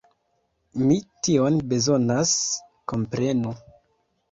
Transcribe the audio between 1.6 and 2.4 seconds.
bezonas,